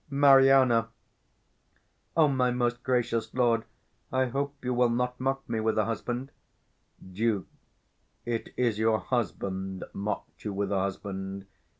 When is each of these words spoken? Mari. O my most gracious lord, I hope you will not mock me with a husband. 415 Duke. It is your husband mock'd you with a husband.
Mari. 0.09 0.51
O 0.51 2.27
my 2.27 2.49
most 2.49 2.81
gracious 2.81 3.31
lord, 3.35 3.65
I 4.11 4.25
hope 4.25 4.65
you 4.65 4.73
will 4.73 4.89
not 4.89 5.19
mock 5.19 5.47
me 5.47 5.59
with 5.59 5.77
a 5.77 5.85
husband. 5.85 6.31
415 6.97 7.13
Duke. 7.13 7.47
It 8.25 8.49
is 8.57 8.79
your 8.79 8.97
husband 8.97 9.83
mock'd 9.93 10.43
you 10.43 10.53
with 10.53 10.71
a 10.71 10.79
husband. 10.79 11.45